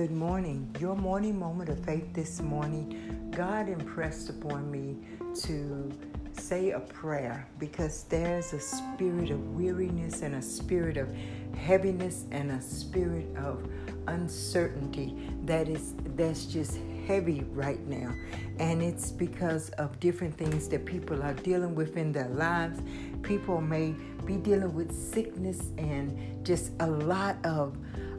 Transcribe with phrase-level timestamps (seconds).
[0.00, 0.74] good morning.
[0.80, 4.96] Your morning moment of faith this morning, God impressed upon me
[5.42, 5.92] to
[6.32, 11.14] say a prayer because there's a spirit of weariness and a spirit of
[11.54, 13.68] heaviness and a spirit of
[14.06, 15.14] uncertainty
[15.44, 18.10] that is that's just heavy right now
[18.58, 22.80] and it's because of different things that people are dealing with in their lives
[23.22, 23.94] people may
[24.24, 27.76] be dealing with sickness and just a lot of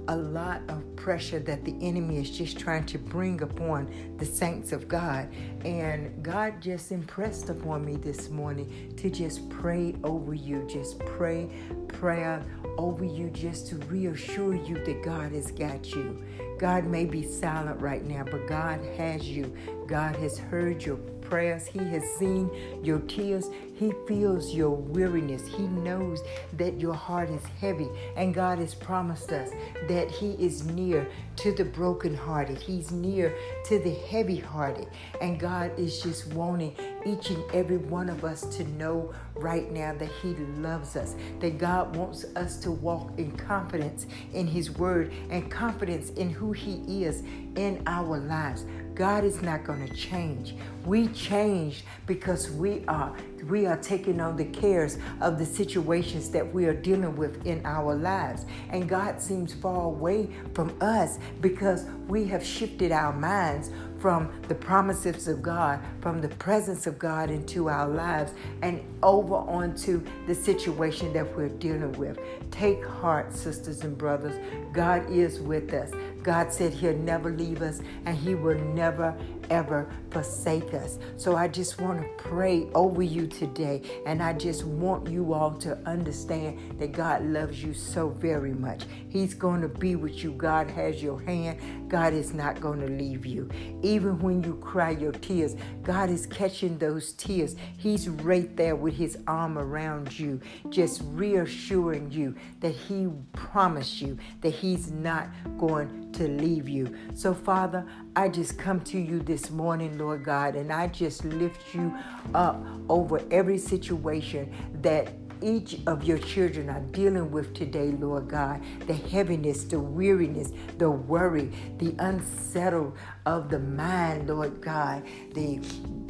[0.08, 4.72] a lot of pressure that the enemy is just trying to bring upon the saints
[4.72, 5.30] of God.
[5.64, 11.50] And God just impressed upon me this morning to just pray over you, just pray
[11.88, 12.44] prayer
[12.78, 16.24] over you, just to reassure you that God has got you.
[16.58, 19.56] God may be silent right now, but God has you.
[19.88, 20.98] God has heard your
[21.32, 21.66] prayers.
[21.66, 22.52] He has seen
[22.84, 23.50] your tears.
[23.74, 25.48] He feels your weariness.
[25.48, 26.22] He knows
[26.58, 27.88] that your heart is heavy.
[28.18, 29.50] And God has promised us
[29.88, 31.08] that He is near
[31.38, 32.58] to the brokenhearted.
[32.58, 33.34] He's near
[33.66, 34.88] to the heavy hearted.
[35.22, 39.94] And God is just wanting each and every one of us to know right now
[39.94, 45.14] that He loves us, that God wants us to walk in confidence in His Word
[45.30, 47.22] and confidence in who He is
[47.56, 48.66] in our lives.
[48.96, 50.56] God is not going to change.
[50.86, 53.16] We change because we are
[53.50, 57.66] we are taking on the cares of the situations that we are dealing with in
[57.66, 58.46] our lives.
[58.70, 64.56] And God seems far away from us because we have shifted our minds from the
[64.56, 70.34] promises of God, from the presence of God into our lives, and over onto the
[70.34, 72.20] situation that we're dealing with.
[72.50, 74.36] Take heart, sisters and brothers.
[74.74, 75.92] God is with us.
[76.24, 79.16] God said He'll never leave us and He will never,
[79.52, 80.98] ever forsake us.
[81.18, 83.82] So I just want to pray over you today.
[84.06, 88.86] And I just want you all to understand that God loves you so very much.
[89.10, 90.32] He's going to be with you.
[90.32, 91.90] God has your hand.
[91.90, 93.50] God is not going to leave you.
[93.84, 97.58] Even when you cry your tears, God is catching those tears.
[97.78, 100.40] He's right there with His arm around you,
[100.70, 106.96] just reassuring you that He promised you that He's not going to leave you.
[107.14, 107.86] So, Father,
[108.16, 111.98] I just come to you this morning, Lord God, and I just lift you
[112.36, 118.62] up over every situation that each of your children are dealing with today, Lord God.
[118.88, 125.04] The heaviness, the weariness, the worry, the unsettled of the mind, Lord God.
[125.34, 125.60] The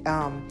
[0.06, 0.48] um,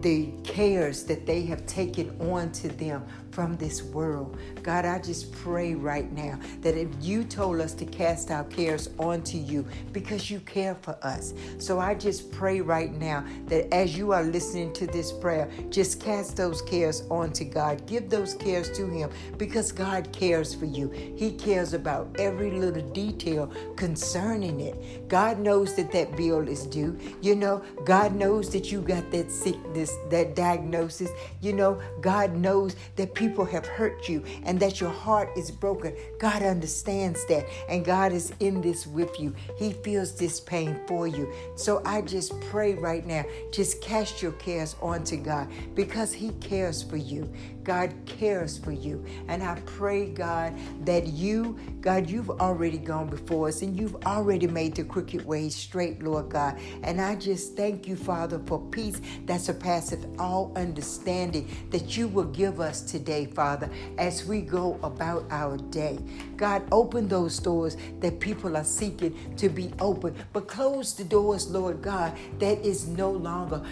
[0.00, 4.38] the cares that they have taken on to them from this world.
[4.62, 8.90] God, I just pray right now that if you told us to cast our cares
[8.98, 11.34] onto you because you care for us.
[11.58, 16.00] So I just pray right now that as you are listening to this prayer, just
[16.00, 17.84] cast those cares onto God.
[17.86, 20.88] Give those cares to Him because God cares for you.
[21.16, 25.08] He cares about every little detail concerning it.
[25.08, 26.96] God knows that that bill is due.
[27.20, 31.10] You know, God knows that you got that sickness, that diagnosis.
[31.40, 35.94] You know, God knows that people have hurt you and that your heart is broken.
[36.18, 39.34] God understands that and God is in this with you.
[39.56, 41.32] He feels this pain for you.
[41.56, 46.82] So I just pray right now, just cast your cares onto God because He cares
[46.82, 47.30] for you.
[47.64, 49.04] God cares for you.
[49.28, 54.46] And I pray, God, that you, God, you've already gone before us and you've already
[54.46, 56.60] made the crooked ways straight, Lord God.
[56.82, 62.24] And I just thank you, Father, for peace that surpasseth all understanding that you will
[62.26, 65.98] give us today Father, as we go about our day.
[66.36, 71.48] God, open those doors that people are seeking to be open, but close the doors,
[71.48, 73.62] Lord God, that is no longer,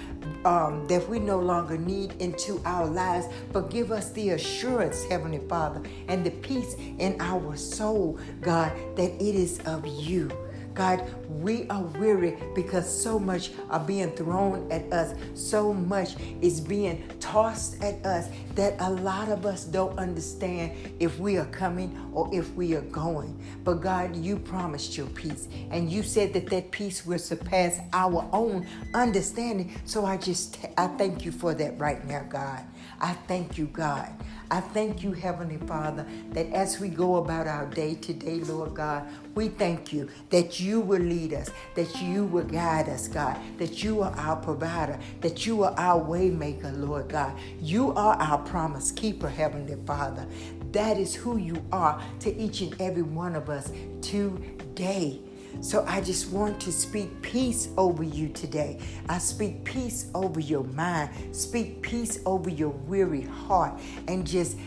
[0.47, 5.41] um, that we no longer need into our lives, but give us the assurance, Heavenly
[5.47, 10.31] Father, and the peace in our soul, God, that it is of you.
[10.75, 15.17] God, we are weary because so much are being thrown at us.
[15.35, 21.19] So much is being tossed at us that a lot of us don't understand if
[21.19, 23.39] we are coming or if we are going.
[23.65, 28.29] But God, you promised your peace and you said that that peace will surpass our
[28.33, 29.75] own understanding.
[29.85, 32.65] So I just I thank you for that right now, God.
[33.01, 34.11] I thank you, God.
[34.53, 39.09] I thank you, Heavenly Father, that as we go about our day today, Lord God,
[39.35, 43.83] we thank you that you will lead us, that you will guide us, God, that
[43.83, 47.33] you are our provider, that you are our waymaker, Lord God.
[47.63, 50.27] You are our promise keeper, Heavenly Father.
[50.73, 53.73] That is who you are to each and every one of us
[54.03, 55.19] today.
[55.61, 58.79] So I just want to speak peace over you today.
[59.09, 61.11] I speak peace over your mind.
[61.35, 64.59] Speak peace over your weary heart and just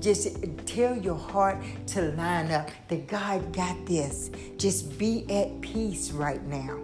[0.00, 0.36] just
[0.66, 4.30] tell your heart to line up that God got this.
[4.58, 6.78] Just be at peace right now.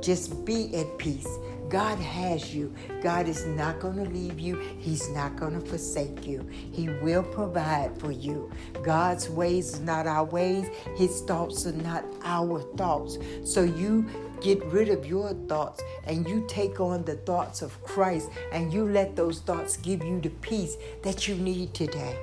[0.00, 1.28] Just be at peace.
[1.72, 2.74] God has you.
[3.00, 4.58] God is not going to leave you.
[4.78, 6.46] He's not going to forsake you.
[6.50, 8.52] He will provide for you.
[8.82, 10.68] God's ways are not our ways.
[10.96, 13.16] His thoughts are not our thoughts.
[13.44, 14.06] So you
[14.42, 18.84] get rid of your thoughts and you take on the thoughts of Christ and you
[18.84, 22.18] let those thoughts give you the peace that you need today.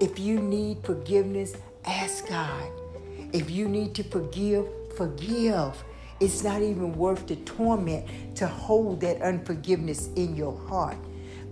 [0.00, 1.54] If you need forgiveness,
[1.84, 2.68] ask God.
[3.32, 4.66] If you need to forgive,
[4.96, 5.84] forgive.
[6.20, 10.96] It's not even worth the torment to hold that unforgiveness in your heart.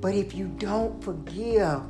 [0.00, 1.80] But if you don't forgive,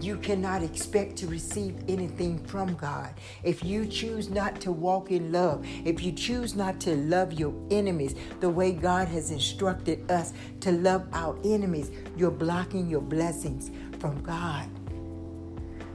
[0.00, 3.12] you cannot expect to receive anything from God.
[3.42, 7.52] If you choose not to walk in love, if you choose not to love your
[7.70, 13.70] enemies the way God has instructed us to love our enemies, you're blocking your blessings
[13.98, 14.68] from God.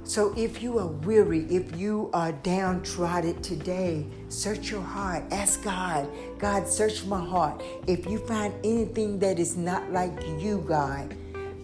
[0.05, 5.23] So if you are weary, if you are downtrodden today, search your heart.
[5.31, 7.63] Ask God, God, search my heart.
[7.87, 11.15] If you find anything that is not like you, God,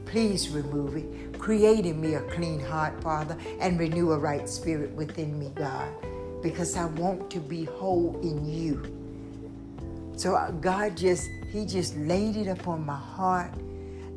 [0.06, 1.38] please remove it.
[1.38, 5.92] Create in me a clean heart, Father, and renew a right spirit within me, God,
[6.42, 10.16] because I want to be whole in you.
[10.16, 13.54] So uh, God just, He just laid it upon my heart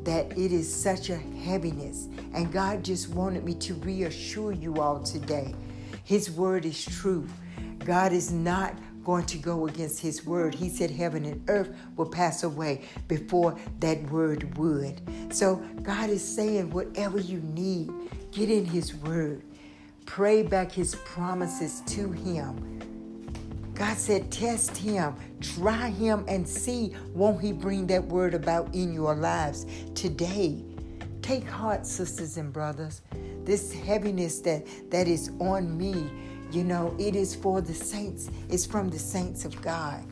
[0.03, 2.07] that it is such a heaviness.
[2.33, 5.53] And God just wanted me to reassure you all today.
[6.03, 7.27] His word is true.
[7.79, 10.55] God is not going to go against his word.
[10.55, 15.01] He said heaven and earth will pass away before that word would.
[15.33, 17.91] So God is saying whatever you need,
[18.31, 19.43] get in his word.
[20.05, 22.92] Pray back his promises to him.
[23.75, 28.93] God said, test him, try him, and see won't he bring that word about in
[28.93, 29.65] your lives
[29.95, 30.63] today.
[31.21, 33.01] Take heart, sisters and brothers.
[33.43, 36.09] This heaviness that, that is on me,
[36.51, 38.29] you know, it is for the saints.
[38.49, 40.05] It's from the saints of God.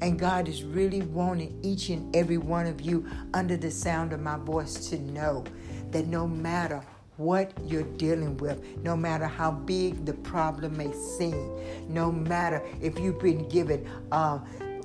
[0.00, 3.04] And God is really wanting each and every one of you
[3.34, 5.42] under the sound of my voice to know
[5.90, 6.82] that no matter
[7.18, 11.50] what you're dealing with, no matter how big the problem may seem,
[11.88, 14.38] no matter if you've been given uh,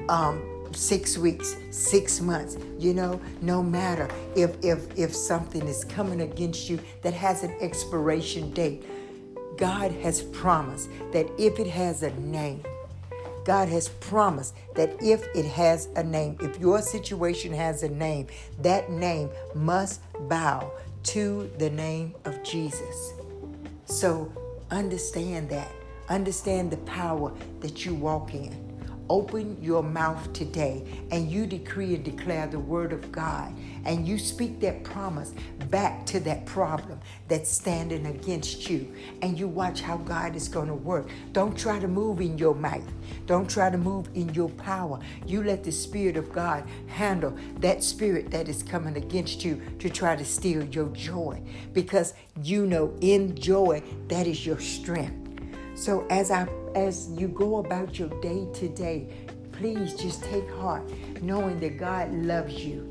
[0.10, 6.22] um, six weeks, six months, you know, no matter if if if something is coming
[6.22, 8.84] against you that has an expiration date.
[9.56, 12.64] God has promised that if it has a name,
[13.46, 18.26] God has promised that if it has a name, if your situation has a name,
[18.62, 20.72] that name must bow
[21.04, 23.14] to the name of Jesus.
[23.86, 24.32] So
[24.72, 25.72] understand that.
[26.10, 28.63] Understand the power that you walk in.
[29.10, 33.54] Open your mouth today and you decree and declare the word of God
[33.86, 35.34] and you speak that promise
[35.70, 40.68] back to that problem that's standing against you and you watch how God is going
[40.68, 41.10] to work.
[41.34, 42.84] Don't try to move in your might.
[43.26, 45.00] Don't try to move in your power.
[45.26, 49.90] You let the spirit of God handle that spirit that is coming against you to
[49.90, 51.42] try to steal your joy
[51.74, 55.23] because you know in joy that is your strength.
[55.84, 59.10] So as I as you go about your day to day,
[59.52, 60.90] please just take heart
[61.22, 62.88] knowing that God loves you.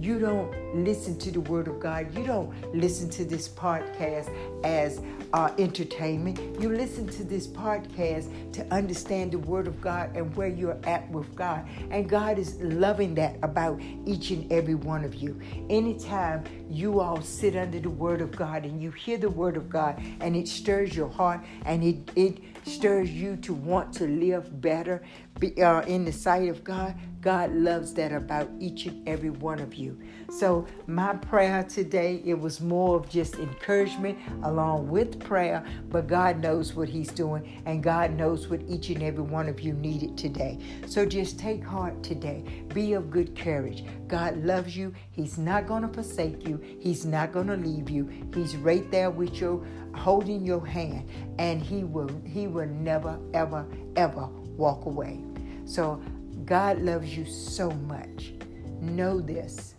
[0.00, 2.16] You don't listen to the word of God.
[2.16, 4.32] You don't listen to this podcast
[4.64, 5.00] as
[5.32, 6.38] uh, entertainment.
[6.60, 11.08] You listen to this podcast to understand the Word of God and where you're at
[11.10, 11.68] with God.
[11.90, 15.38] And God is loving that about each and every one of you.
[15.68, 19.68] Anytime you all sit under the Word of God and you hear the Word of
[19.68, 24.60] God and it stirs your heart and it, it stirs you to want to live
[24.60, 25.02] better
[25.38, 29.60] be, uh, in the sight of God, God loves that about each and every one
[29.60, 29.98] of you.
[30.30, 34.18] So my prayer today, it was more of just encouragement
[34.48, 39.02] along with prayer, but God knows what He's doing, and God knows what each and
[39.02, 40.58] every one of you needed today.
[40.86, 42.44] So just take heart today.
[42.74, 43.84] Be of good courage.
[44.06, 44.94] God loves you.
[45.10, 46.60] He's not going to forsake you.
[46.80, 48.08] He's not going to leave you.
[48.34, 53.66] He's right there with you, holding your hand, and He will He will never, ever,
[53.96, 55.22] ever walk away.
[55.64, 56.02] So
[56.44, 58.32] God loves you so much.
[58.80, 59.74] Know this.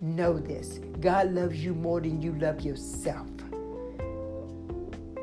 [0.00, 0.80] Know this.
[1.00, 3.28] God loves you more than you love yourself.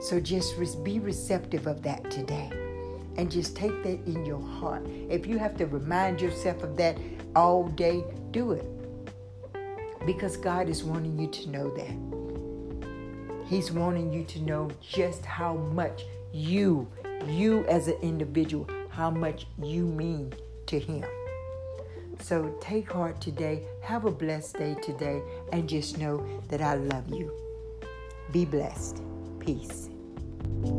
[0.08, 2.50] So just be receptive of that today.
[3.18, 4.88] And just take that in your heart.
[5.10, 6.98] If you have to remind yourself of that
[7.36, 8.66] all day, do it.
[10.06, 13.48] Because God is wanting you to know that.
[13.50, 16.88] He's wanting you to know just how much you,
[17.28, 20.34] you as an individual, how much you mean
[20.68, 21.04] to Him.
[22.22, 23.64] So take heart today.
[23.82, 25.22] Have a blessed day today.
[25.52, 27.34] And just know that I love you.
[28.32, 29.02] Be blessed.
[29.42, 29.87] Peace
[30.48, 30.77] thank you